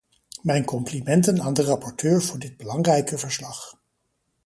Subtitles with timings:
[0.41, 3.77] Mijn complimenten aan de rapporteur voor dit belangrijke verslag.